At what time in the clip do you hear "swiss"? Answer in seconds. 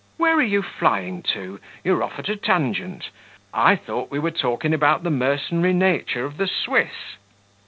6.47-7.17